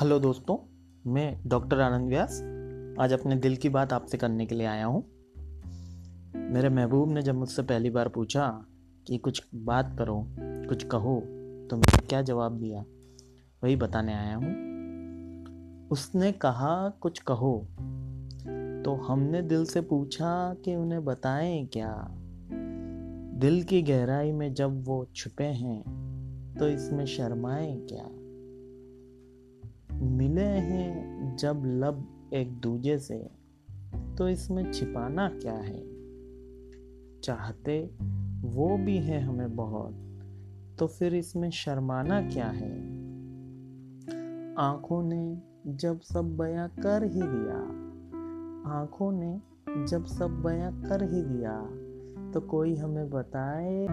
Hello 0.00 0.18
दोस्तों, 0.18 0.56
मैं 1.12 1.40
doctor 1.46 1.80
आनंद 1.80 2.08
व्यास 2.08 2.32
आज 3.00 3.12
अपने 3.12 3.36
दिल 3.36 3.56
की 3.56 3.68
बात 3.68 3.92
आपसे 3.92 4.18
करने 4.18 4.46
के 4.46 4.54
लिए 4.54 4.66
आया 4.66 4.86
हूँ। 4.86 5.04
मेरे 6.36 6.68
महबूब 6.68 7.12
ने 7.12 7.22
जब 7.22 7.34
मुझसे 7.34 7.62
पहली 7.62 7.90
बार 7.90 8.08
पूछा 8.08 8.64
कि 9.06 9.18
कुछ 9.18 9.42
बात 9.54 9.94
करो, 9.98 10.26
कुछ 10.40 10.84
कहो 10.84 11.20
तो 11.70 11.76
मैंने 11.76 12.06
क्या 12.06 12.22
जवाब 12.22 12.52
दिया, 12.52 12.84
वही 13.64 13.76
बताने 13.76 14.14
आया 14.14 14.36
हूँ। 14.36 15.88
उसने 15.88 16.32
कहा, 16.32 16.88
कुछ 16.88 17.18
कहो। 17.18 17.68
तो 18.84 18.94
हमने 18.94 19.42
दिल 19.42 19.64
से 19.64 19.80
पूछा 19.80 20.54
कि 20.54 20.74
उन्हें 20.74 21.04
बताएँ 21.04 21.66
क्या? 21.66 22.08
दिल 23.40 23.62
की 23.62 23.82
गहराई 23.82 24.32
में 24.32 24.54
जब 24.54 24.84
वो 24.84 25.06
छुपे 25.14 25.44
हैं 25.44 25.82
तो 26.58 26.68
इसमें 26.68 27.06
शर्माएँ 27.06 27.86
क्या? 27.86 28.08
जब 31.36 31.62
लब 31.66 32.30
एक 32.34 32.60
दूजे 32.60 32.98
से 32.98 33.30
तो 34.18 34.28
इसमें 34.28 34.72
छिपाना 34.72 35.28
क्या 35.28 35.54
है? 35.54 35.82
चाहते 37.20 37.90
वो 38.42 38.78
भी 38.78 38.98
है 38.98 39.20
हमें 39.20 39.56
बहुत 39.56 39.94
तो 40.78 40.86
फिर 40.86 41.14
इसमें 41.14 41.50
शर्माना 41.50 42.20
क्या 42.28 42.46
है? 42.46 42.78
आँखों 44.54 45.02
ने 45.02 45.42
जब 45.66 46.00
सब 46.00 46.36
बयां 46.36 46.68
कर 46.68 47.02
ही 47.02 47.22
दिया, 47.24 47.58
आँखों 48.72 49.12
ने 49.12 49.40
जब 49.86 50.04
सब 50.04 50.42
बयां 50.42 50.72
कर 50.88 51.02
ही 51.02 51.22
दिया 51.22 51.60
तो 52.32 52.40
कोई 52.40 52.76
हमें 52.76 53.10
बताए? 53.10 53.86